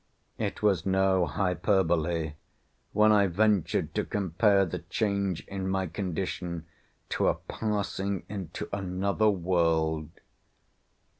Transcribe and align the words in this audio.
It 0.39 0.63
was 0.63 0.83
no 0.83 1.27
hyperbole 1.27 2.33
when 2.91 3.11
I 3.11 3.27
ventured 3.27 3.93
to 3.93 4.03
compare 4.03 4.65
the 4.65 4.79
change 4.79 5.45
in 5.45 5.67
my 5.69 5.85
condition 5.85 6.65
to 7.09 7.27
a 7.27 7.35
passing 7.35 8.23
into 8.27 8.67
another 8.75 9.29
world. 9.29 10.09